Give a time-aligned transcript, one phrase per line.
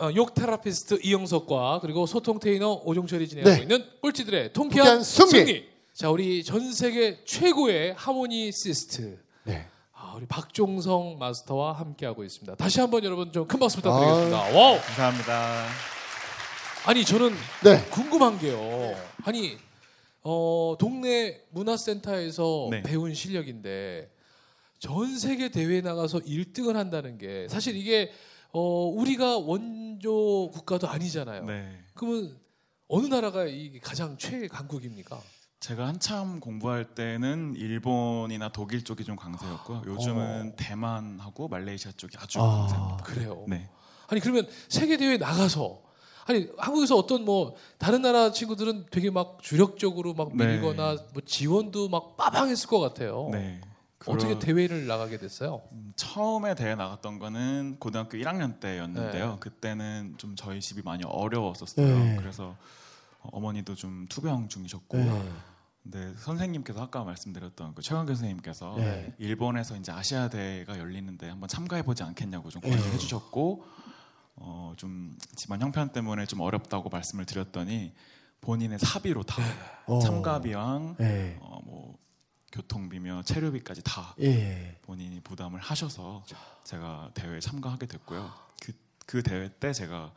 [0.00, 3.62] 어, 욕 therapist 이영석과 그리고 소통 트레이너 오종철이 진행하고 네.
[3.62, 5.30] 있는 꼴찌들의 통쾌한 통쾌한 승리.
[5.30, 5.68] 승리.
[5.92, 9.66] 자, 우리 전 세계 최고의 harmonicist 네.
[9.92, 12.54] 아, 우리 박종성 마스터와 함께하고 있습니다.
[12.56, 14.38] 다시 한번 여러분 좀 큰 박수 부탁드리겠습니다.
[14.58, 14.78] Wow.
[14.80, 15.66] 감사합니다.
[16.86, 17.84] 아니 저는 네.
[17.90, 18.58] 궁금한 게요.
[19.24, 19.58] 아니
[20.22, 22.82] 어, 동네 문화센터에서 네.
[22.82, 24.10] 배운 실력인데
[24.78, 28.10] 전 세계 대회에 나가서 1등을 한다는 게 사실 이게
[28.52, 31.44] 어, 우리가 원조 국가도 아니잖아요.
[31.44, 31.84] 네.
[31.94, 32.38] 그러면
[32.88, 35.20] 어느 나라가 이 가장 최강국입니까?
[35.60, 39.82] 제가 한참 공부할 때는 일본이나 독일 쪽이 좀 강세였고요.
[39.86, 40.56] 요즘은 어.
[40.56, 42.66] 대만하고 말레이시아 쪽이 아주 아.
[42.66, 43.04] 강세입니다.
[43.04, 43.44] 그래요.
[43.46, 43.68] 네.
[44.08, 45.82] 아니 그러면 세계 대회 에 나가서
[46.24, 50.46] 아니 한국에서 어떤 뭐 다른 나라 친구들은 되게 막 주력적으로 막 네.
[50.46, 53.28] 밀거나 뭐 지원도 막 빠방했을 것 같아요.
[53.30, 53.60] 네.
[54.06, 55.62] 어떻게 대회를 나가게 됐어요?
[55.72, 59.30] 음, 처음에 대회 나갔던 거는 고등학교 1학년 때였는데요.
[59.32, 59.36] 네.
[59.40, 61.98] 그때는 좀 저희 집이 많이 어려웠었어요.
[61.98, 62.16] 네.
[62.18, 62.56] 그래서
[63.20, 65.30] 어머니도 좀 투병 중이셨고 네.
[65.82, 69.14] 근데 선생님께서 아까 말씀드렸던 그 최강 교수님께서 네.
[69.18, 72.70] 일본에서 이제 아시아 대회가 열리는데 한번 참가해 보지 않겠냐고 좀 네.
[72.70, 73.64] 권유해 주셨고
[74.36, 77.92] 어 좀 집안 형편 때문에 좀 어렵다고 말씀을 드렸더니
[78.40, 79.42] 본인의 사비로 다
[79.86, 79.98] 어.
[79.98, 81.38] 참가비랑 네.
[81.42, 81.98] 어뭐
[82.52, 84.76] 교통비며 체류비까지 다 예.
[84.82, 86.24] 본인이 부담을 하셔서
[86.64, 88.32] 제가 대회에 참가하게 됐고요.
[88.62, 88.72] 그,
[89.06, 90.12] 그 대회 때 제가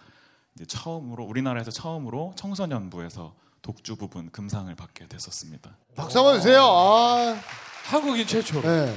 [0.56, 5.76] 이제 처음으로 우리나라에서 처음으로 청소년부에서 독주 부분 금상을 받게 됐었습니다.
[5.96, 6.62] 박수 한번 주세요.
[6.64, 7.36] 아.
[7.86, 8.62] 한국인 최초로.
[8.62, 8.96] 네.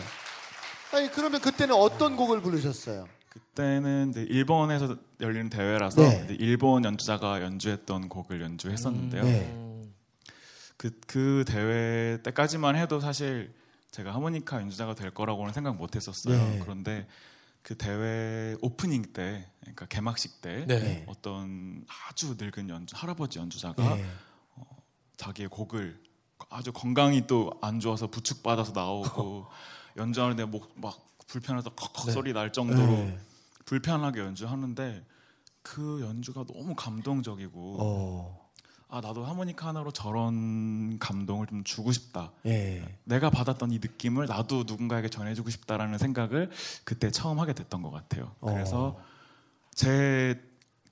[0.92, 3.06] 아니 그러면 그때는 어떤 곡을 부르셨어요?
[3.28, 6.22] 그때는 이제 일본에서 열리는 대회라서 네.
[6.24, 9.22] 이제 일본 연주자가 연주했던 곡을 연주했었는데요.
[9.22, 9.75] 네.
[10.86, 13.54] 음, 그, 그 대회 때까지만 해도 사실
[13.90, 16.36] 제가 하모니카 연주자가 될 거라고는 생각 못 했었어요.
[16.36, 16.58] 네.
[16.62, 17.06] 그런데
[17.62, 20.78] 그 대회 오프닝 때, 그러니까 개막식 때 네.
[20.78, 21.04] 네.
[21.08, 24.04] 어떤 아주 늙은 연주, 할아버지 연주자가 네.
[25.16, 25.98] 자기의 곡을
[26.50, 29.46] 아주 건강이 또 안 좋아서 부축받아서 나오고
[29.96, 32.12] 연주하는데 목 막 불편해서 컥컥 네.
[32.12, 33.18] 소리 날 정도로 네.
[33.64, 35.04] 불편하게 연주하는데
[35.62, 38.45] 그 연주가 너무 감동적이고 어.
[38.88, 42.32] 아 나도 하모니카 하나로 저런 감동을 좀 주고 싶다.
[42.46, 42.84] 예.
[43.04, 46.50] 내가 받았던 이 느낌을 나도 누군가에게 전해주고 싶다라는 생각을
[46.84, 48.32] 그때 처음 하게 됐던 것 같아요.
[48.40, 49.04] 그래서 어.
[49.74, 50.40] 제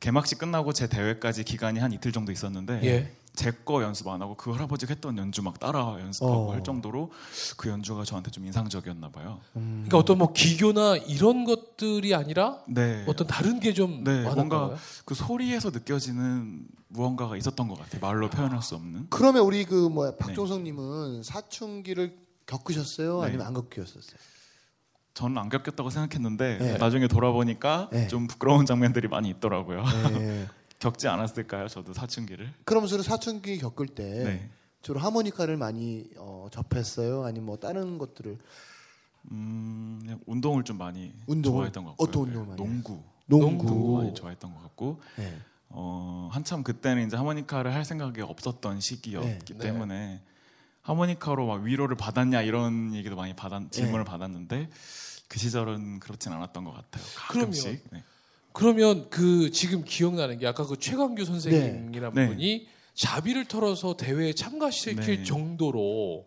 [0.01, 3.13] 개막식 끝나고 제 대회까지 기간이 한 이틀 정도 있었는데 예.
[3.37, 6.53] 제 거 연습 안 하고 그 할아버지가 했던 연주 막 따라 연습하고 어.
[6.53, 7.11] 할 정도로
[7.57, 9.41] 그 연주가 저한테 좀 인상적이었나 봐요.
[9.57, 9.85] 음.
[9.87, 13.05] 그러니까 어떤 뭐 기교나 이런 것들이 아니라 네.
[13.09, 14.23] 어떤 다른 게좀 네?
[14.23, 14.75] 뭔가
[15.05, 18.01] 그 소리에서 느껴지는 무언가가 있었던 것 같아요.
[18.01, 19.09] 말로 표현할 수 없는.
[19.11, 22.17] 그러면 우리 그 뭐야 박종성님은 사춘기를
[22.47, 23.21] 겪으셨어요?
[23.23, 23.27] 네.
[23.27, 24.17] 아니면 안 겪으셨어요?
[25.15, 26.79] 저는 안 겪었다고 생각했는데 네.
[26.79, 28.09] 나중에 돌아보니까 네.
[28.09, 29.83] 좀 부끄러운 장면들이 많이 있더라고요.
[30.85, 30.91] 네.
[30.91, 31.69] 겪지 않았을까요?
[31.69, 32.53] 저도 사춘기를.
[32.87, 34.51] 주로 사춘기 겪을 때 네.
[34.83, 37.25] 주로 하모니카를 많이 어, 접했어요?
[37.25, 38.39] 아니면 뭐 다른 것들을
[39.31, 41.59] 음, 운동을 좀 많이 운동을?
[41.59, 42.09] 좋아했던 것 같고요.
[42.09, 43.03] 어떤 운동을 많이 농구.
[43.27, 45.39] 농구, 농구 많이 좋아했던 것 같고 네.
[45.71, 49.59] 어, 한참 그때는 이제 하모니카를 할 생각이 없었던 시기였기 네.
[49.59, 50.21] 때문에
[50.83, 53.71] 하모니카로 막 위로를 받았냐 이런 얘기도 많이 받았, 네.
[53.71, 54.69] 질문을 받았는데
[55.29, 57.05] 그 시절은 그렇진 않았던 것 같아요.
[57.17, 57.85] 가끔씩.
[57.91, 58.05] 네.
[58.55, 62.29] 그러면 그 지금 기억나는 게 아까 그 최광규 선생님이란 네.
[62.29, 65.25] 분이 자비를 털어서 대회에 참가시킬 네.
[65.25, 66.25] 정도로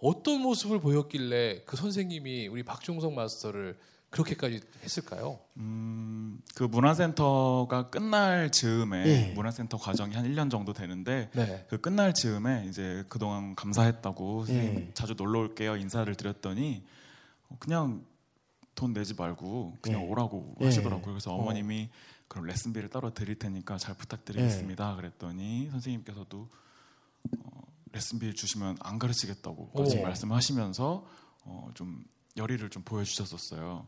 [0.00, 3.76] 어떤 모습을 보였길래 그 선생님이 우리 박종성 마스터를
[4.08, 5.38] 그렇게까지 했을까요?
[5.58, 9.32] 음, 그 문화센터가 끝날 즈음에 네.
[9.34, 11.66] 문화센터 과정이 한 1년 정도 되는데 네.
[11.68, 14.90] 그 끝날 즈음에 이제 그동안 감사했다고 선생님 네.
[14.94, 16.82] 자주 놀러 올게요 인사를 드렸더니
[17.58, 18.02] 그냥
[18.76, 20.06] 돈 내지 말고 그냥 네.
[20.06, 20.66] 오라고 네.
[20.66, 21.12] 하시더라고요.
[21.12, 21.40] 그래서 어.
[21.40, 21.88] 어머님이
[22.28, 24.94] 그럼 레슨비를 따로 드릴 테니까 잘 부탁드리겠습니다.
[24.94, 26.48] 그랬더니 선생님께서도
[27.40, 27.60] 어,
[27.92, 30.02] 레슨비 주시면 안 가르치겠다고까지 오.
[30.02, 31.06] 말씀하시면서
[31.44, 32.04] 어, 좀
[32.36, 33.86] 열의를 좀 보여주셨었어요.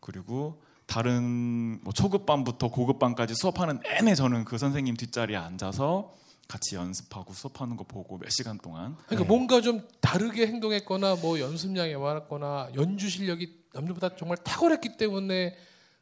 [0.00, 6.14] 그리고 다른 뭐 초급반부터 고급반까지 수업하는 내내 저는 그 선생님 뒷자리에 앉아서
[6.48, 9.24] 같이 연습하고 수업하는 거 보고 몇 시간 동안 그러니까 네.
[9.24, 15.54] 뭔가 좀 다르게 행동했거나 뭐 연습량이 많았거나 연주 실력이 남들보다 정말 탁월했기 때문에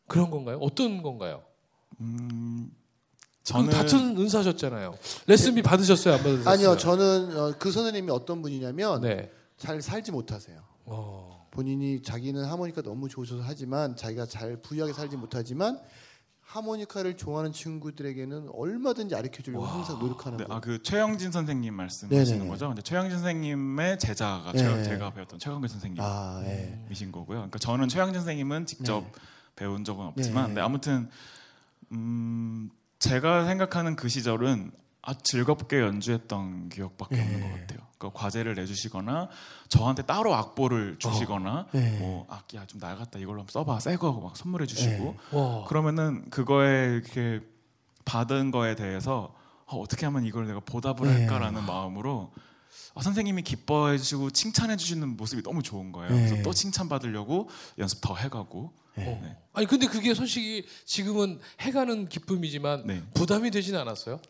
[0.07, 0.59] 그런 건가요?
[0.61, 1.43] 어떤 건가요?
[2.01, 2.71] 음,
[3.43, 4.97] 저는 같은 은사셨잖아요.
[5.27, 6.15] 레슨비 받으셨어요?
[6.15, 6.49] 안 받으셨어요?
[6.49, 9.31] 아니요, 저는 어, 그 선생님이 어떤 분이냐면 네.
[9.57, 10.63] 잘 살지 못하세요.
[10.85, 11.49] 어.
[11.51, 15.81] 본인이 자기는 하모니카 너무 좋으셔서 하지만 자기가 잘 부유하게 살지 못하지만
[16.47, 20.57] 하모니카를 좋아하는 친구들에게는 얼마든지 가르쳐 주려고 항상 노력하는 네, 거예요.
[20.57, 22.49] 아 그 최영진 선생님 말씀하시는 네네네.
[22.49, 22.69] 거죠?
[22.69, 24.83] 근데 최영진 선생님의 제자가 네.
[24.85, 27.11] 제가, 배웠던 최강근 선생님이신 아, 예.
[27.11, 27.39] 거고요.
[27.39, 29.13] 그러니까 저는 최영진 선생님은 직접 네.
[29.57, 30.55] 배운 적은 없지만, 네.
[30.55, 31.11] 네, 아무튼
[31.93, 32.71] 음,
[33.01, 34.71] 제가 생각하는 그 시절은
[35.07, 37.87] 아주 즐겁게 연주했던 기억밖에 없는 것 같아요.
[37.97, 39.29] 그러니까 과제를 내주시거나
[39.69, 41.97] 저한테 따로 악보를 주시거나 네.
[42.01, 45.65] 뭐 악기야 좀 낡았다 이걸로 한번 써봐 새거 막 선물해 주시고 와.
[45.65, 47.41] 그러면은 그거에 이렇게
[48.05, 49.33] 받은 거에 대해서
[49.67, 51.21] 어, 떻게 하면 이걸 내가 보답을 네.
[51.21, 52.33] 할까라는 마음으로
[52.95, 56.11] 아, 선생님이 기뻐해 주시고 칭찬해 주시는 모습이 너무 좋은 거예요.
[56.15, 56.27] 네.
[56.29, 59.05] 그래서 또 칭찬 받으려고 연습 더 해가고 네.
[59.09, 59.47] 어.
[59.53, 63.03] 아니 근데 그게 솔직히 지금은 해가는 기쁨이지만 네.
[63.15, 64.21] 부담이 되진 않았어요?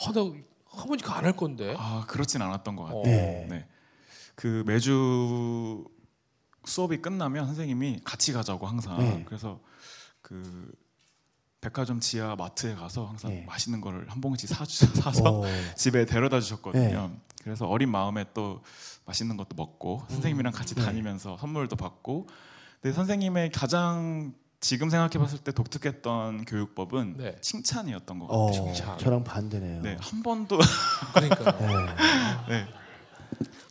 [0.00, 0.32] 아, 나
[0.66, 1.74] 하모니카 안할 건데.
[1.78, 3.00] 아 그렇진 않았던 것 같아요.
[3.00, 3.04] 어.
[3.04, 3.46] 네.
[3.48, 3.66] 네.
[4.34, 5.84] 그 매주
[6.64, 9.24] 수업이 끝나면 선생님이 같이 가자고 항상 네.
[9.26, 9.60] 그래서
[10.22, 10.72] 그
[11.64, 13.44] 백화점 지하 마트에 가서 항상 네.
[13.46, 15.44] 맛있는 거를 한 봉지 사 사서 어.
[15.76, 17.08] 집에 데려다 주셨거든요.
[17.08, 17.20] 네.
[17.42, 18.60] 그래서 어린 마음에 또
[19.06, 20.84] 맛있는 것도 먹고 선생님이랑 같이 네.
[20.84, 22.26] 다니면서 선물도 받고.
[22.82, 27.36] 근데 선생님의 가장 지금 생각해봤을 때 독특했던 교육법은 네.
[27.40, 28.64] 칭찬이었던 것 어, 같아요.
[28.74, 28.98] 칭찬.
[28.98, 29.82] 저랑 반대네요.
[29.82, 30.58] 네, 한 번도
[31.14, 31.56] 그러니까.
[32.46, 32.56] 네.
[32.60, 32.66] 네.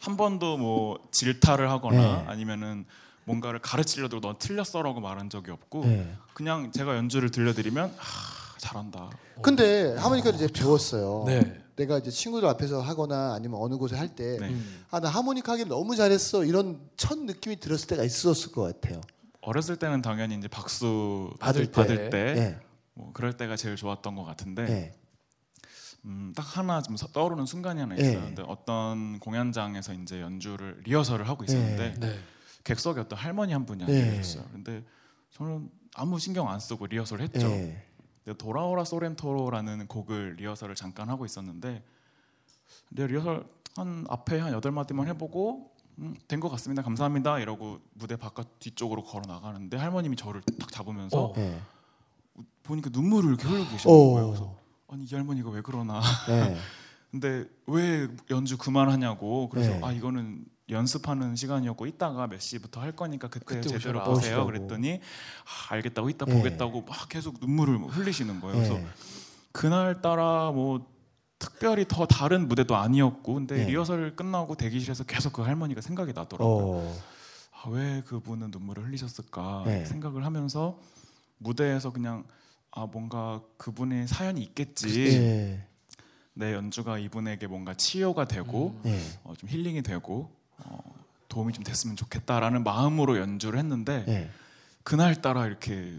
[0.01, 2.25] 한 번도 뭐 질타를 하거나 네.
[2.28, 2.86] 아니면은
[3.25, 6.15] 뭔가를 가르치려도 넌 틀렸어라고 말한 적이 없고 네.
[6.33, 9.09] 그냥 제가 연주를 들려드리면 아, 잘한다.
[9.41, 11.23] 근데 하모니카를 이제 배웠어요.
[11.27, 11.59] 네.
[11.75, 14.49] 내가 이제 친구들 앞에서 하거나 아니면 어느 곳에 할때 네.
[14.49, 14.85] 음.
[14.91, 16.43] 아, 나 하모니카 하기 너무 잘했어.
[16.45, 19.01] 이런 첫 느낌이 들었을 때가 있었을 것 같아요.
[19.41, 22.33] 어렸을 때는 당연히 이제 박수 받을 받을, 때.
[22.33, 22.59] 때, 네.
[22.93, 24.93] 뭐 그럴 때가 제일 좋았던 것 같은데 네.
[26.05, 28.01] 음, 딱 하나 좀 서- 떠오르는 순간이 하나 네.
[28.01, 28.21] 있어요.
[28.21, 32.19] 근데 어떤 공연장에서 이제 연주를 리허설을 하고 있었는데 네.
[32.63, 34.01] 객석에 어떤 할머니 한 분이 네.
[34.01, 34.45] 앉아 계셨어요.
[34.51, 34.83] 근데
[35.31, 37.48] 저는 아무 신경 안 쓰고 리허설을 했죠.
[37.48, 37.86] 네.
[38.24, 41.83] 근데 도라오라 소렌토라는 곡을 리허설을 잠깐 하고 있었는데
[42.89, 43.45] 근데 리허설
[43.75, 46.81] 한 앞에 한 여덟 마디만 해보고 음, 된것 같습니다.
[46.81, 47.39] 감사합니다.
[47.39, 51.33] 이러고 무대 바깥 뒤쪽으로 걸어 나가는데 할머님이 저를 딱 잡으면서 어.
[51.33, 51.59] 네.
[52.63, 54.27] 보니까 눈물을 이렇게 흘리고 계시는 거예요.
[54.27, 54.56] 그래서 오.
[54.94, 56.01] 아니 이 할머니가 왜 그러나.
[56.27, 56.56] 네.
[57.12, 59.50] 근데 왜 연주 그만하냐고.
[59.50, 59.81] 그래서 네.
[59.83, 64.04] 아 이거는 연습하는 시간이었고 이따가 몇 시부터 할 거니까 그때, 그때 제대로.
[64.04, 64.44] 보세요.
[64.44, 64.45] 오시라고.
[64.45, 65.01] 그랬더니
[65.44, 66.36] 아, 알겠다고 이따 네.
[66.36, 68.56] 보겠다고 막 계속 눈물을 흘리시는 거예요.
[68.56, 68.88] 그래서 네.
[69.51, 70.92] 그날 따라 뭐
[71.38, 73.65] 특별히 더 다른 무대도 아니었고 근데 네.
[73.65, 76.66] 리허설 끝나고 대기실에서 계속 그 할머니가 생각이 나더라고요.
[76.66, 76.98] 어.
[77.51, 79.86] 아, 왜 그분은 눈물을 흘리셨을까 네.
[79.86, 80.80] 생각을 하면서
[81.39, 82.24] 무대에서 그냥
[82.71, 84.88] 아 뭔가 그분의 사연이 있겠지.
[85.19, 85.68] 네.
[86.36, 89.00] 내 연주가 이분에게 뭔가 치유가 되고 네.
[89.24, 90.31] 어, 좀 힐링이 되고
[90.65, 90.80] 어,
[91.30, 94.30] 도움이 좀 됐으면 좋겠다라는 마음으로 연주를 했는데 네.
[94.83, 95.98] 그날 따라 이렇게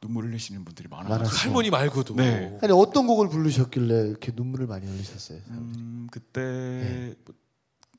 [0.00, 1.08] 눈물 흘리시는 분들이 많아요.
[1.08, 1.38] 많았어요.
[1.38, 2.14] 할머니 말고도.
[2.16, 2.58] 네.
[2.62, 5.38] 아니 어떤 곡을 부르셨길래 이렇게 눈물을 많이 흘리셨어요?
[5.48, 7.14] 음, 그때 네.
[7.24, 7.34] 뭐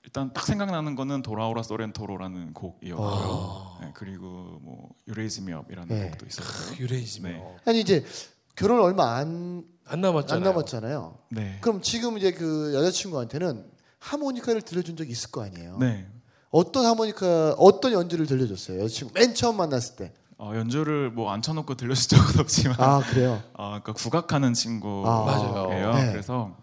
[0.04, 3.08] 일단 딱 생각나는 거는 도라오라 소렌토로라는 곡이었고요.
[3.08, 3.80] 어.
[3.82, 6.10] 네, 그리고 뭐 유레이즈미업이라는 네.
[6.10, 6.78] 곡도 있었고요.
[6.80, 7.34] 유레이즘이요.
[7.34, 7.56] 네.
[7.66, 8.06] 아니 이제
[8.56, 10.44] 결혼 얼마 안, 안안 남았잖아요.
[10.46, 11.18] 남았잖아요.
[11.32, 11.58] 네.
[11.62, 15.78] 그럼 지금 이제 그 여자친구한테는 하모니카를 들려준 적이 있을 거 아니에요.
[15.80, 16.08] 네.
[16.52, 18.80] 어떤 하모니카 어떤 연주를 들려줬어요?
[18.80, 20.14] 여자친구 맨 처음 만났을 때.
[20.38, 23.42] 어, 연주를 뭐 앉혀놓고 들려줄 적은 없지만 아 그래요.
[23.54, 25.06] 어, 그러니까 국악하는 친구예요.
[25.08, 25.94] 아, 맞아요.
[25.94, 26.12] 네.
[26.12, 26.56] 그래서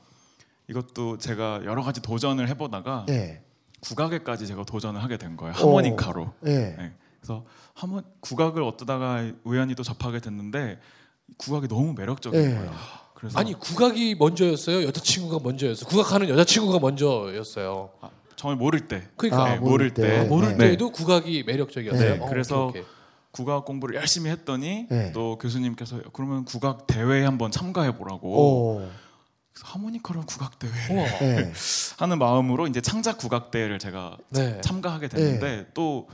[0.69, 3.43] 이것도 제가 여러 가지 도전을 해보다가 네.
[3.81, 5.55] 국악에까지 제가 도전을 하게 된 거예요.
[5.55, 6.33] 하모니카로.
[6.41, 6.77] 네.
[6.77, 6.93] 네.
[7.21, 10.79] 그래서 하모 국악을 어쩌다가 우연히 또 접하게 됐는데
[11.39, 12.55] 국악이 너무 매력적인 네.
[12.55, 12.73] 거예요.
[13.23, 14.83] 그래서 아니 국악이 먼저였어요.
[14.83, 15.87] 여자친구가 먼저였어요.
[15.89, 17.91] 국악하는 여자친구가 먼저였어요.
[18.01, 20.19] 아, 정말 모를 때 그러니까 아, 네, 모를 때.
[20.19, 20.67] 아, 모를 네.
[20.67, 22.15] 때에도 국악이 매력적이었어요.
[22.17, 22.93] 네, 어, 그래서 오케이, 오케이.
[23.31, 25.13] 국악 공부를 열심히 했더니 네.
[25.13, 28.89] 또 교수님께서 그러면 국악 대회에 한번 참가해 보라고 오.
[29.63, 30.73] 하모니카로 국악 대회.
[31.21, 31.53] 네.
[31.99, 34.61] 하는 마음으로 이제 창작 국악 대회를 제가 네.
[34.63, 36.09] 참가하게 됐는데 또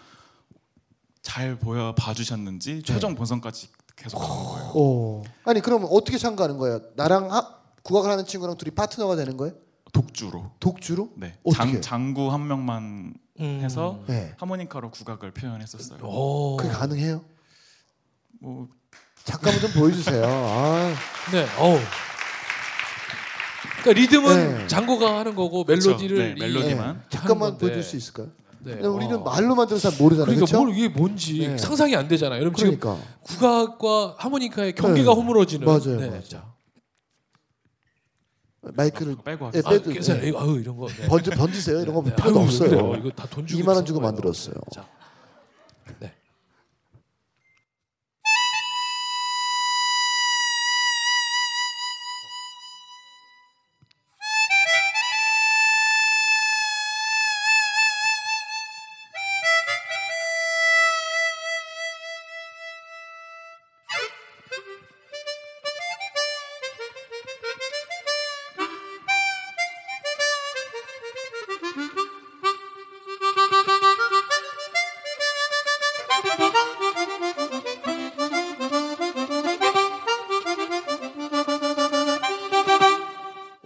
[1.28, 4.70] 잘 보여 봐주셨는지 최종 본선까지 계속 가는 거예요.
[4.74, 5.24] 오.
[5.44, 6.80] 아니 그러면 어떻게 참가하는 거예요?
[6.94, 9.54] 나랑 하, 국악을 하는 친구랑 둘이 파트너가 되는 거예요?
[9.92, 10.52] 독주로.
[10.60, 11.10] 독주로?
[11.16, 11.38] 네.
[11.44, 11.72] 어떻게?
[11.72, 13.60] 장, 장구 한 명만 음.
[13.62, 14.34] 해서 네.
[14.38, 16.00] 하모니카로 국악을 표현했었어요.
[16.02, 16.56] 오.
[16.56, 17.24] 그게 가능해요?
[18.40, 18.68] 뭐
[19.24, 20.24] 잠깐만 좀 보여주세요.
[20.26, 20.94] 아,
[21.32, 21.46] 네.
[21.58, 21.78] 어우.
[23.82, 24.66] 그러니까 리듬은 네.
[24.66, 25.64] 장고가 하는 거고.
[25.64, 26.96] 멜로디를 네, 멜로디만.
[26.96, 27.02] 네.
[27.10, 27.58] 잠깐만.
[27.58, 28.28] 보여줄 수 있을까요?
[28.60, 28.72] 네.
[28.86, 29.20] 우리는 어.
[29.20, 30.26] 말로만 들어서 잘 모르잖아요.
[30.26, 30.64] 그러니까 그렇죠?
[30.64, 31.58] 뭘 이게 뭔지 네.
[31.58, 32.40] 상상이 안 되잖아요.
[32.40, 35.14] 여러분 지금 그러니까 국악과 하모니카의 경계가 네.
[35.16, 36.08] 허물어지는 맞아요, 네.
[36.08, 36.22] 맞아요.
[36.24, 36.54] 자.
[38.60, 39.68] 마이크를 빼고 예, 하겠습니다.
[39.68, 40.28] 아, 빼도 그래서 네.
[40.28, 40.88] 이거 아유 이런 거.
[40.88, 41.06] 네.
[41.06, 41.80] 번지, 번지세요.
[41.80, 42.70] 이런 거 네, 필요도 아유, 없어요.
[42.70, 42.94] 그래요.
[42.96, 44.12] 이거 다 돈 주고 2만 원쓴 주고 거예요.
[44.12, 44.54] 만들었어요.
[44.74, 44.86] 자.
[46.00, 46.12] 네.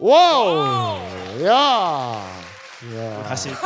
[0.04, 0.98] 와우!
[1.44, 2.26] 야!
[2.96, 3.22] 야.
[3.22, 3.56] 다시 야.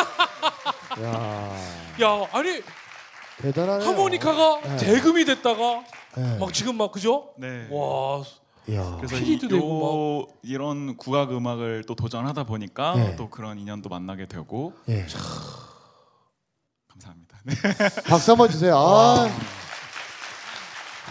[2.03, 2.63] 야, 아니
[3.39, 3.89] 대단하네요.
[3.89, 4.77] 하모니카가 네.
[4.77, 5.83] 대금이 됐다가
[6.15, 6.39] 네.
[6.39, 7.31] 막 지금 막 그죠?
[7.39, 7.67] 네.
[7.71, 8.23] 와,
[8.75, 8.97] 야.
[8.99, 13.17] 그래서 피리도 이, 되고 요, 이런 국악 음악을 또 도전하다 보니까 네.
[13.17, 15.07] 또 그런 인연도 만나게 되고 예.
[16.91, 17.39] 감사합니다.
[17.45, 17.55] 네.
[18.09, 18.77] 박수 한번 주세요.
[18.77, 19.27] 아.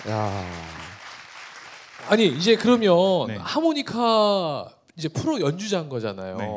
[0.08, 0.46] 야.
[2.10, 3.38] 아니 이제 그러면 네.
[3.42, 6.38] 하모니카 이제 프로 연주자인 거잖아요.
[6.38, 6.50] 네.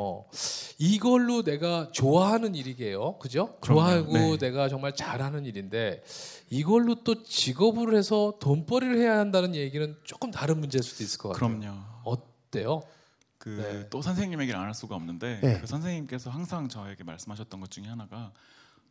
[0.79, 3.57] 이걸로 내가 좋아하는 일이게요, 그죠?
[3.61, 3.81] 그럼요.
[3.81, 4.39] 좋아하고 네.
[4.39, 6.03] 내가 정말 잘하는 일인데
[6.51, 11.59] 이걸로 또 직업으로 해서 돈벌이를 해야 한다는 얘기는 조금 다른 문제일 수도 있을 것 같아요.
[11.59, 11.79] 그럼요.
[12.05, 12.83] 어때요?
[13.39, 13.89] 그 네.
[13.91, 15.61] 또 선생님 얘기를 안 할 수가 없는데 네.
[15.61, 18.33] 그 선생님께서 항상 저에게 말씀하셨던 것 중에 하나가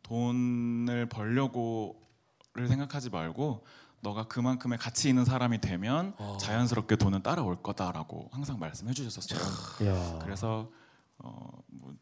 [0.02, 3.64] 돈을 벌려고를 생각하지 말고
[4.00, 6.36] 너가 그만큼의 가치 있는 사람이 되면 어.
[6.40, 9.88] 자연스럽게 돈은 따라올 거다라고 항상 말씀해 주셨었어요.
[9.88, 10.18] 야.
[10.22, 10.70] 그래서
[11.18, 11.94] 어, 뭐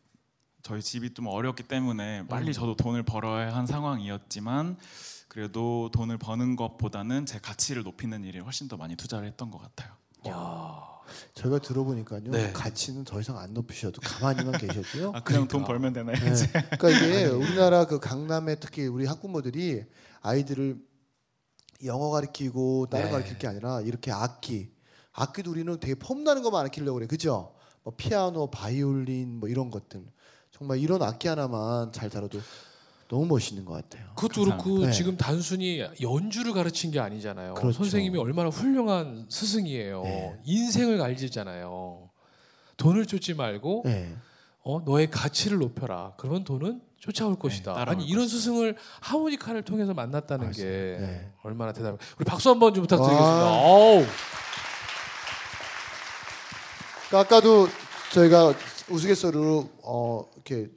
[0.62, 2.26] 저희 집이 좀 어렵기 때문에 음.
[2.26, 4.76] 빨리 저도 돈을 벌어야 한 상황이었지만
[5.28, 9.92] 그래도 돈을 버는 것보다는 제 가치를 높이는 일에 훨씬 더 많이 투자를 했던 것 같아요.
[10.28, 10.96] 야,
[11.34, 12.22] 저희가 들어보니까요.
[12.30, 12.52] 네.
[12.52, 15.08] 가치는 더 이상 안 높이셔도 가만히만 계셔도요.
[15.14, 15.48] 아, 그냥 그러니까.
[15.48, 16.16] 돈 벌면 되나요?
[16.16, 16.32] 네.
[16.32, 16.46] 이제?
[16.48, 19.84] 그러니까 이게 우리나라 그 강남에 특히 우리 학부모들이
[20.22, 20.78] 아이들을
[21.84, 23.10] 영어 가르치고 다른 네.
[23.10, 24.70] 거 가르칠 게 아니라 이렇게 악기
[25.12, 30.04] 악기도 우리는 되게 폼나는 것만 가르치려고 그래 그죠 뭐 피아노 바이올린 뭐 이런 것들
[30.50, 32.40] 정말 이런 악기 하나만 잘 다뤄도
[33.08, 34.86] 너무 멋있는 것 같아요 그것도 그렇고 감사합니다.
[34.86, 34.92] 네.
[34.92, 37.54] 지금 단순히 연주를 가르친 게 아니잖아요.
[37.54, 37.78] 그렇죠.
[37.78, 40.02] 선생님이 얼마나 훌륭한 스승이에요.
[40.02, 40.40] 네.
[40.44, 42.10] 인생을 알리잖아요.
[42.76, 44.14] 돈을 쫓지 말고 네.
[44.62, 46.14] 어, 너의 가치를 높여라.
[46.16, 47.74] 그러면 돈은 쫓아올 것이다.
[47.74, 48.38] 따라올 아니 이런 것이다.
[48.38, 51.32] 스승을 하모니카를 통해서 만났다는 게 네.
[51.42, 51.96] 얼마나 대단해.
[52.18, 53.44] 우리 박수 한번 좀 부탁드리겠습니다.
[53.44, 53.50] 와.
[53.62, 54.04] 어우.
[57.08, 57.68] 그러니까 아까도
[58.12, 58.54] 저희가
[58.88, 60.68] 우스갯소리로 어 이렇게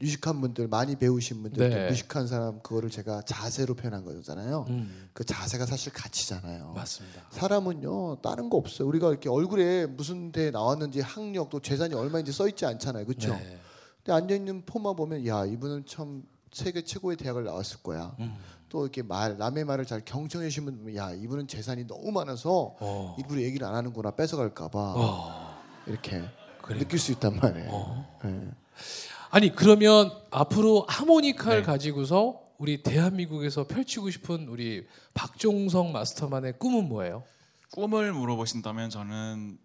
[0.00, 1.88] 유식한 분들 많이 배우신 분들 네.
[1.88, 7.22] 무식한 사람 그거를 제가 자세로 표현한 거잖아요 음, 그 자세가 사실 가치잖아요 맞습니다.
[7.30, 8.88] 사람은요 다른 거 없어요.
[8.88, 13.34] 우리가 이렇게 얼굴에 무슨 데 나왔는지 학력 또 재산이 얼마인지 써 있지 않잖아요, 그렇죠?
[13.34, 13.58] 네.
[14.04, 18.14] 근데 앉아 있는 포만 보면 야 이분은 참 세계 최고의 대학을 나왔을 거야.
[18.20, 18.36] 음.
[18.68, 23.16] 또 이렇게 말 남의 말을 잘 경청해 보면 야 이분은 재산이 너무 많아서 어.
[23.18, 25.62] 일부러 얘기를 안 하는구나 뺏어갈까봐 어.
[25.86, 26.22] 이렇게
[26.60, 26.78] 그래.
[26.80, 27.68] 느낄 수 있단 말이에요.
[27.70, 28.18] 어.
[28.24, 28.50] 네.
[29.30, 31.62] 아니 그러면 앞으로 하모니카를 네.
[31.64, 37.24] 가지고서 우리 대한민국에서 펼치고 싶은 우리 박종성 마스터만의 꿈은 뭐예요?
[37.72, 39.58] 꿈을 물어보신다면 저는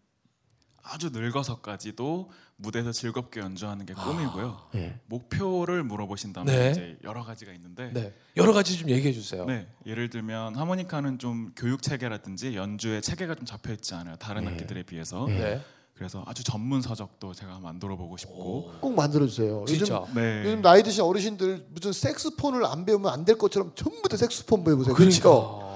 [0.84, 4.58] 아주 늙어서까지도 무대에서 즐겁게 연주하는 게 꿈이고요.
[4.74, 5.00] 네.
[5.06, 6.72] 목표를 물어보신다면 네.
[6.72, 8.14] 이제 여러 가지가 있는데 네.
[8.38, 9.46] 여러 가지 좀 얘기해 주세요.
[9.46, 14.16] 네, 예를 들면 하모니카는 좀 교육 체계라든지 연주의 체계가 좀 잡혀 있지 않아요.
[14.18, 14.52] 다른 네.
[14.52, 15.26] 악기들에 비해서.
[15.28, 15.38] 네.
[15.40, 15.62] 네.
[15.94, 18.74] 그래서 아주 전문 서적도 제가 만들어 보고 싶고.
[18.80, 19.66] 꼭 만들어 주세요.
[19.68, 20.02] 진짜.
[20.08, 20.44] 요즘 네.
[20.46, 24.96] 요즘 나이 드신 어르신들 무슨 색스폰을 안 배우면 안 될 것처럼 전부 다 색스폰 배우세요.
[24.96, 25.22] 그렇죠?
[25.22, 25.69] 그러니까.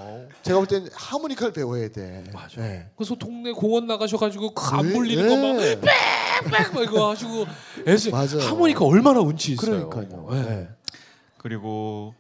[0.43, 2.23] 제가 볼 땐 하모니카를 배워야 돼.
[2.33, 2.61] 맞아.
[2.61, 2.89] 네.
[2.97, 5.23] 그래서 동네 공원 나가셔가지고 그안 네, 물리는
[5.57, 5.75] 네.
[5.79, 7.45] 거막 막 이거 하시고
[7.87, 8.39] 애쓰 맞아요.
[8.41, 9.89] 하모니카 얼마나 운치 있어요.
[9.89, 10.27] 그러니까요.
[10.31, 10.41] 네.
[10.43, 10.69] 네.
[11.37, 12.13] 그리고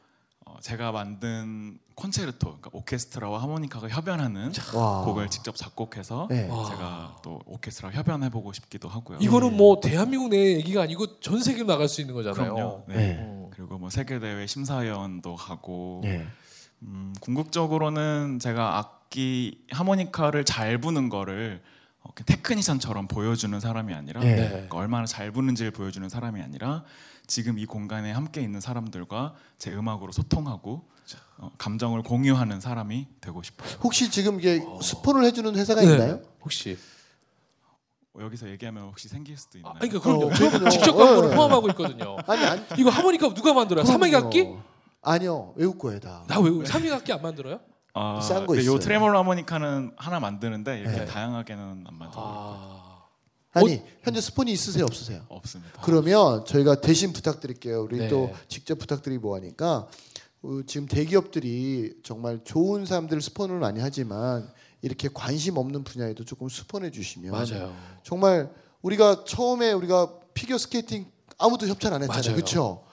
[0.45, 5.03] 어, 제가 만든 콘체르토, 그러니까 오케스트라와 하모니카가 협연하는 와.
[5.05, 6.47] 곡을 직접 작곡해서 네.
[6.49, 6.65] 와.
[6.69, 9.19] 제가 또 오케스트라 협연해 보고 싶기도 하고요.
[9.21, 12.53] 이거는 뭐 대한민국 내 얘기가 아니고 전 세계로 나갈 수 있는 거잖아요.
[12.53, 12.83] 그럼요.
[12.87, 12.95] 네.
[12.95, 13.17] 네.
[13.21, 13.49] 어.
[13.53, 16.25] 그리고 뭐 세계 대회 심사위원도 가고 네.
[16.85, 21.61] 음, 궁극적으로는 제가 악기 하모니카를 잘 부는 거를
[22.01, 24.35] 어, 테크니션처럼 보여주는 사람이 아니라 네.
[24.35, 24.49] 네.
[24.49, 26.83] 그러니까 얼마나 잘 부는지를 보여주는 사람이 아니라
[27.25, 30.89] 지금 이 공간에 함께 있는 사람들과 제 음악으로 소통하고
[31.37, 33.69] 어, 감정을 공유하는 사람이 되고 싶어요.
[33.81, 35.91] 혹시 지금 이게 스폰을 해주는 회사가 네.
[35.93, 36.21] 있나요?
[36.41, 36.77] 혹시
[38.13, 39.73] 어, 여기서 얘기하면 혹시 생길 수도 있나요?
[39.75, 40.25] 아, 그러니까 그럼요.
[40.25, 40.69] 어, 그럼요.
[40.69, 41.35] 직접 광고를 네.
[41.35, 42.17] 포함하고 있거든요.
[42.27, 42.65] 아니 안.
[42.77, 43.85] 이거 하모니카 누가 만들어요?
[43.85, 44.47] 삼액 악기?
[45.03, 46.23] 아니요 외국 거예요 다.
[46.27, 47.59] 나 왜 삼익 악기 안 만들어요?
[47.93, 48.73] 아, 싼거 그 있어요.
[48.75, 51.05] 요 트레몰로 하모니카는 하나 만드는데 이렇게 네.
[51.05, 52.25] 다양하게는 안 만들어요.
[52.25, 53.03] 아
[53.51, 55.25] 아니 현재 스폰이 있으세요 없으세요?
[55.29, 55.81] 없습니다.
[55.83, 57.83] 그러면 저희가 대신 부탁드릴게요.
[57.83, 58.07] 우리 네.
[58.07, 59.87] 또 직접 부탁드리고 뭐하니까
[60.41, 64.49] 어, 지금 대기업들이 정말 좋은 사람들 스폰을 많이 하지만
[64.81, 67.75] 이렇게 관심 없는 분야에도 조금 스폰해 주시면 맞아요.
[68.03, 68.49] 정말
[68.81, 71.05] 우리가 처음에 우리가 피겨 스케이팅
[71.37, 72.35] 아무도 협찬 안 했잖아요.
[72.35, 72.83] 그렇죠?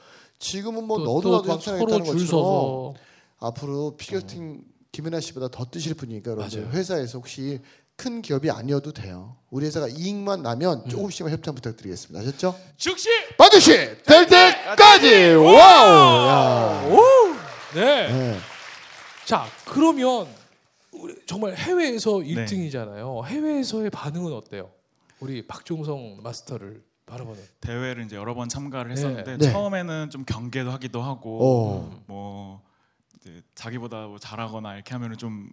[0.45, 2.95] 지금은 뭐 또- 너도 또 나도 서로 줄 것처럼
[3.39, 6.69] 앞으로 피겨 스케이팅 김연아 씨보다 더 뜨실 분이니까 맞아요.
[6.73, 7.61] 회사에서 혹시
[7.95, 9.37] 큰 기업이 아니어도 돼요.
[9.51, 10.89] 우리 회사가 이익만 나면 음.
[10.89, 12.21] 조금씩만 협찬 부탁드리겠습니다.
[12.21, 12.59] 아셨죠?
[12.79, 13.73] 즉시 반드시
[14.05, 16.27] 될 때까지 와우.
[16.27, 16.83] 야.
[17.75, 18.09] 네.
[18.13, 18.39] 네.
[19.27, 20.27] 자 그러면
[20.93, 22.47] 우리 정말 해외에서 네.
[22.47, 23.25] 1등이잖아요.
[23.27, 24.71] 해외에서의 반응은 어때요?
[25.21, 27.43] 우리 박종성 마스터를 바라보는.
[27.61, 29.50] 대회를 이제 여러 번 참가를 했었는데 네.
[29.52, 32.02] 처음에는 좀 경계도 하기도 하고 어.
[32.07, 32.62] 뭐
[33.21, 35.50] 이제 자기보다 뭐 잘하거나 이렇게 하면은 좀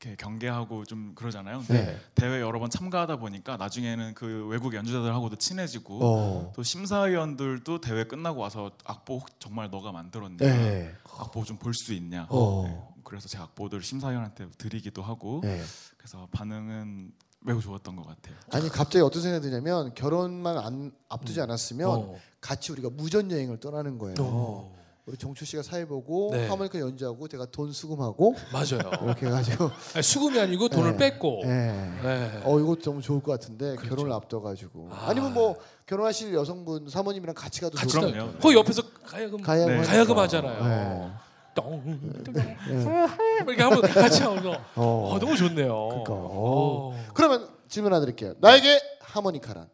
[0.00, 1.58] 이렇게 경계하고 좀 그러잖아요.
[1.66, 2.00] 근데 네.
[2.16, 6.52] 대회 여러 번 참가하다 보니까 나중에는 그 외국 연주자들하고도 친해지고 어.
[6.56, 10.92] 또 심사위원들도 대회 끝나고 와서 악보 혹- 정말 너가 만들었냐 네.
[11.18, 12.64] 악보 좀 볼 수 있냐 어.
[12.66, 12.82] 네.
[13.04, 15.62] 그래서 제 악보들을 심사위원한테 드리기도 하고 네.
[15.96, 17.12] 그래서 반응은
[17.44, 18.34] 매우 좋았던 것 같아요.
[18.50, 22.14] 아니 갑자기 어떤 생각이 드냐면 결혼만 안 앞두지 않았으면 어.
[22.40, 24.14] 같이 우리가 무전 여행을 떠나는 거예요.
[24.20, 24.74] 어.
[25.04, 26.46] 우리 종초 씨가 사회 보고 네.
[26.46, 28.88] 하모니카 연주하고 제가 돈 수금하고 맞아요.
[29.02, 31.10] 이렇게 해가지고 아니, 수금이 아니고 돈을 네.
[31.10, 31.40] 뺐고.
[31.42, 31.72] 네.
[32.02, 32.42] 네.
[32.44, 33.88] 어 이거 너무 좋을 것 같은데 그렇죠.
[33.96, 35.08] 결혼을 앞둬가지고 아.
[35.08, 35.12] 아.
[35.12, 35.56] 니면뭐
[35.86, 38.12] 결혼하실 여성분 사모님이랑 같이 가도 같이 좋을 것.
[38.12, 38.38] 같아요.
[38.38, 39.82] 거기 옆에서 가야금 가야금 네.
[39.82, 41.12] 가야금 하잖아요.
[41.54, 42.54] 네.
[42.84, 43.08] 똥,
[43.46, 45.10] 이렇게 하면 같이 하면서 어.
[45.12, 45.88] 어, 너무 좋네요.
[45.88, 47.04] 그러니까, 어.
[47.14, 48.34] 그러면 질문 하나 드릴게요.
[48.40, 49.68] 나에게 하모니카란?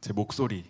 [0.00, 0.64] 제 목소리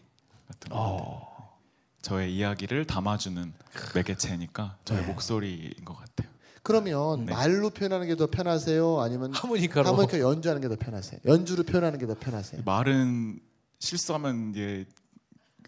[0.49, 1.59] 같은 거
[2.03, 3.53] 저의 이야기를 담아주는
[3.95, 5.07] 매개체니까 저의 네.
[5.07, 6.29] 목소리인 것 같아요.
[6.63, 7.33] 그러면 네.
[7.33, 9.01] 말로 표현하는 게 더 편하세요?
[9.01, 9.89] 아니면 하모니카로.
[9.89, 11.21] 하모니카 연주하는 게 더 편하세요?
[11.27, 12.63] 연주로 표현하는 게 더 편하세요?
[12.65, 13.41] 말은
[13.81, 14.87] 실수하면 이제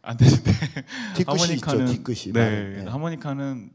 [0.03, 0.53] 안 되는데
[1.17, 1.71] 뒤끝이 있죠.
[1.71, 2.33] 하모니카는 뒤끝이.
[2.33, 2.83] 네.
[2.83, 2.91] 네.
[2.91, 3.71] 하모니카는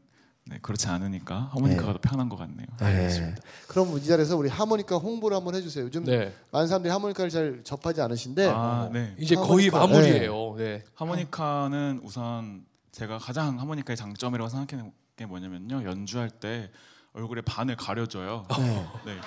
[0.48, 1.92] 네, 그렇지 않으니까 하모니카가 네.
[1.94, 2.66] 더 편한 것 같네요.
[2.78, 3.34] 네.
[3.66, 5.84] 그럼 이 자리에서 우리 하모니카 홍보를 한번 해주세요.
[5.86, 6.32] 요즘 네.
[6.52, 9.14] 많은 사람들이 하모니카를 잘 접하지 않으신데 아, 네.
[9.18, 9.78] 이제 거의 하모니카.
[9.78, 10.54] 마무리예요.
[10.56, 10.84] 네.
[10.94, 15.84] 하모니카는 우선 제가 가장 하모니카의 장점이라고 생각하는 게 뭐냐면요.
[15.84, 16.70] 연주할 때
[17.12, 18.46] 얼굴에 반을 가려줘요.
[19.04, 19.18] 네.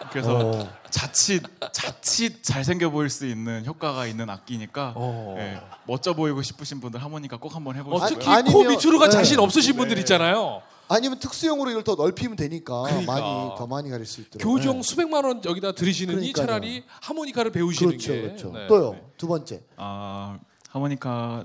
[0.00, 0.06] 네.
[0.10, 0.68] 그래서 어.
[0.90, 5.34] 자칫 자칫 잘생겨 보일 수 있는 효과가 있는 악기니까 어.
[5.36, 8.08] 네, 멋져 보이고 싶으신 분들 하모니카 꼭 한번 어, 해보시고요.
[8.08, 9.10] 특히 아, 코 아니면- 밑으로가 네.
[9.12, 10.00] 자신 없으신 분들 네.
[10.00, 10.62] 있잖아요.
[10.88, 13.12] 아니면 특수형으로 이걸 더 넓히면 되니까 그러니까.
[13.12, 13.24] 많이
[13.56, 14.42] 더 많이 가릴 수 있도록.
[14.42, 14.82] 교정 네.
[14.82, 16.46] 수백만 원 여기다 들이시느니 그러니까요.
[16.46, 18.50] 차라리 하모니카를 배우시는 그렇죠, 게 그렇죠.
[18.52, 18.66] 네.
[18.66, 19.62] 또요 두 번째.
[19.76, 20.38] 아,
[20.70, 21.44] 하모니카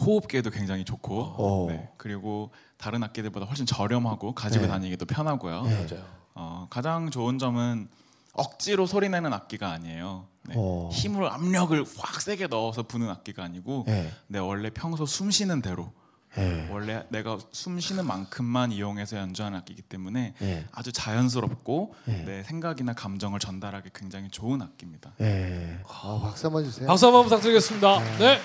[0.00, 1.66] 호흡기에도 굉장히 좋고 어.
[1.68, 4.70] 네, 그리고 다른 악기들보다 훨씬 저렴하고 가지고 네.
[4.70, 5.62] 다니기도 편하고요.
[5.62, 5.86] 네.
[5.86, 6.21] 맞아요.
[6.34, 7.88] 어, 가장 좋은 점은
[8.32, 10.26] 억지로 소리내는 악기가 아니에요.
[10.44, 10.54] 네.
[10.56, 10.88] 어.
[10.92, 14.10] 힘을 압력을 확 세게 넣어서 부는 악기가 아니고 네.
[14.26, 15.92] 내 원래 평소 숨 쉬는 대로
[16.34, 16.66] 네.
[16.70, 20.66] 원래 내가 숨 쉬는 만큼만 이용해서 연주하는 악기이기 때문에 네.
[20.72, 22.24] 아주 자연스럽고 네.
[22.24, 25.12] 내 생각이나 감정을 전달하기 굉장히 좋은 악기입니다.
[25.18, 25.78] 네.
[25.86, 26.86] 아, 박수 한번 주세요.
[26.86, 27.98] 박수 한번 부탁드리겠습니다.
[28.18, 28.38] 네.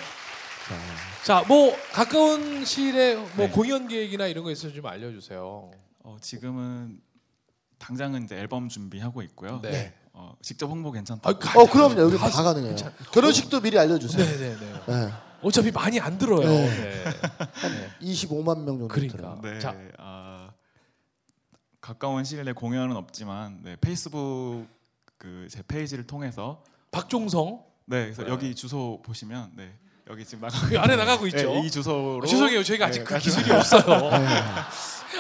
[1.24, 3.50] 자, 자, 뭐 가까운 시일에 뭐 네.
[3.50, 5.72] 공연 계획이나 이런 거 있으면 좀 알려주세요.
[6.04, 7.00] 어, 지금은
[7.80, 9.60] 당장은 이제 앨범 준비하고 있고요.
[9.62, 9.94] 네.
[10.14, 11.30] 어, 직접 홍보 괜찮다.
[11.30, 12.70] 아, 가- 어 그럼요 여기 다 다- 가능해요.
[12.76, 14.26] 괜찮- 결혼식도 미리 알려주세요.
[14.26, 14.74] 네 네네.
[14.88, 15.12] 네.
[15.44, 16.48] 어차피 많이 안 들어요.
[16.48, 16.68] 네.
[16.68, 17.04] 네.
[17.04, 17.90] 네.
[18.02, 19.18] 25만 명 정도 그러니까.
[19.18, 19.40] 들어요.
[19.44, 19.76] 네, 자.
[20.00, 20.52] 아,
[21.80, 24.66] 가까운 시일 내에 공연은 없지만 네, 페이스북
[25.18, 29.74] 그 제 페이지를 통해서 박종성 네, 그래서 여기 주소 보시면 네,
[30.10, 31.52] 여기 지금 나가고 그 안에 나가고 있죠.
[31.54, 34.10] 네, 이 주소로 아, 죄송해요, 저희가 아직 네, 그 기술이 없어요.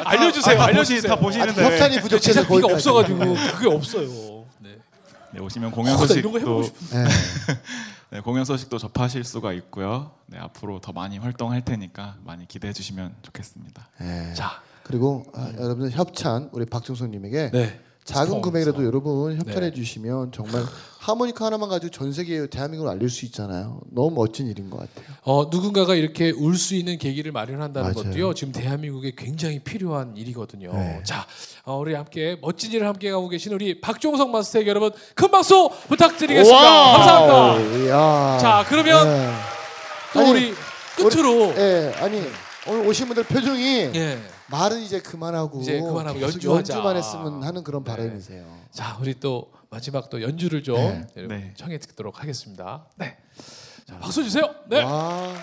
[0.06, 1.02] 알려주세요, 아, 다 알려주세요.
[1.02, 2.74] 보시- 다 보시는데 협찬이 부족해서 거기까지.
[2.74, 3.20] 없어가지고
[3.56, 4.46] 그게 없어요.
[4.60, 4.78] 네.
[5.32, 6.32] 네, 오시면 공연 거 소식도.
[6.92, 7.06] 네.
[8.12, 10.12] 네, 공연 소식도 접하실 수가 있고요.
[10.28, 13.90] 네, 앞으로 더 많이 활동할 테니까 많이 기대해 주시면 좋겠습니다.
[14.00, 14.34] 네.
[14.34, 17.80] 자, 그리고 아, 여러분들 협찬 우리 박종선님에게 네.
[18.08, 18.42] 작은.
[18.42, 19.74] 금액이라도 여러분 협찬해 네.
[19.74, 20.64] 주시면 정말
[21.00, 23.80] 하모니카 하나만 가지고 전 세계 대한민국을 알릴 수 있잖아요.
[23.92, 25.06] 너무 멋진 일인 것 같아요.
[25.24, 28.10] 어, 누군가가 이렇게 울 수 있는 계기를 마련한다는 맞아요.
[28.10, 28.34] 것도요.
[28.34, 30.74] 지금 대한민국에 굉장히 필요한 일이거든요.
[30.74, 31.02] 네.
[31.06, 31.26] 자,
[31.64, 36.62] 어, 우리 함께 멋진 일을 함께 하고 계신 우리 박종성 마스터에게 여러분 큰 박수 부탁드리겠습니다.
[36.62, 36.98] 와우.
[36.98, 37.78] 감사합니다.
[37.86, 38.38] 이야.
[38.40, 39.34] 자, 그러면 네.
[40.14, 40.54] 또 아니, 우리
[40.98, 42.22] 끝으로 예, 아니
[42.68, 44.18] 오늘 오신 분들 표정이 예.
[44.50, 46.74] 말은 이제 그만하고 이제 그만하고 계속 연주하자.
[46.74, 47.92] 연주만 했으면 하는 그런 네.
[47.92, 48.46] 바람이세요.
[48.72, 51.28] 자, 우리 또 마지막 또 연주를 좀 네.
[51.28, 51.54] 네.
[51.56, 52.86] 청해 듣도록 하겠습니다.
[52.96, 53.18] 네.
[53.86, 54.44] 자, 박수 주세요.
[54.70, 54.84] 네.
[54.84, 55.34] 와.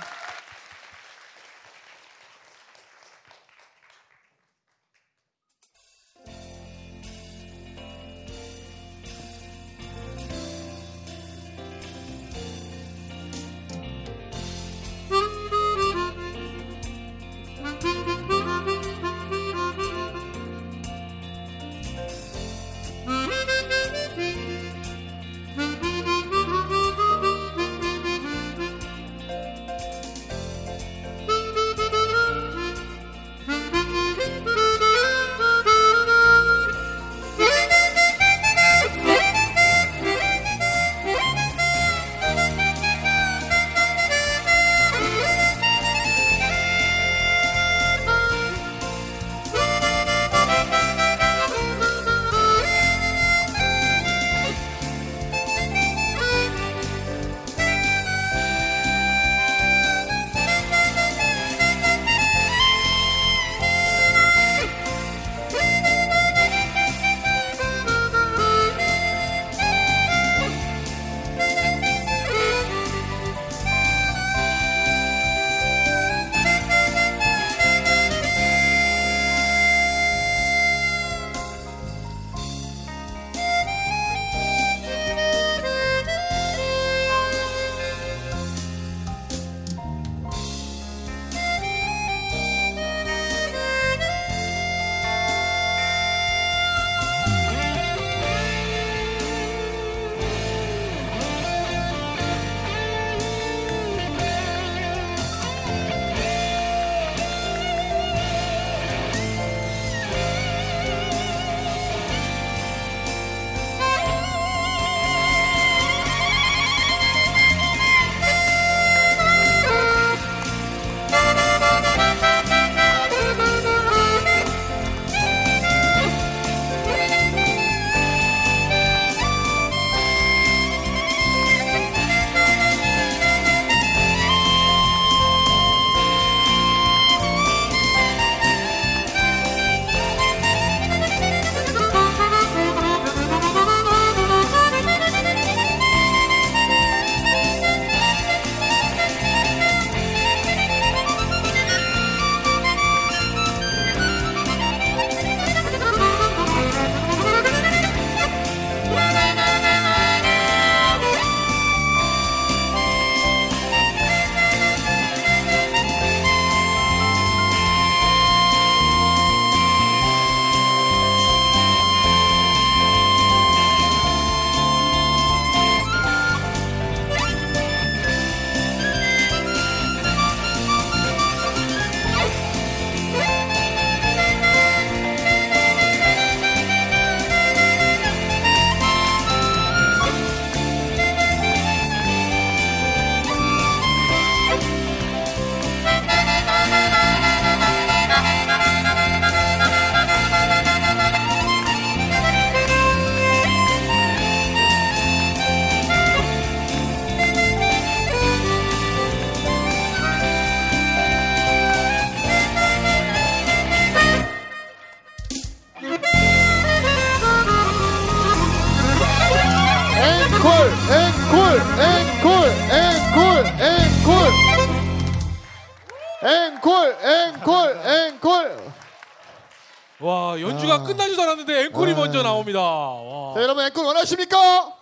[233.44, 234.72] 여러분 앵콜 원하십니까?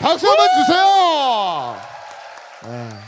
[0.00, 1.80] 박수 한번 주세요.
[2.64, 2.99] 네.